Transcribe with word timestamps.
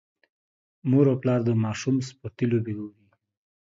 مور 0.89 1.05
او 1.11 1.17
پلار 1.21 1.39
د 1.45 1.49
ماشوم 1.63 1.95
سپورتي 2.07 2.45
لوبې 2.51 2.73
ګوري. 2.79 3.05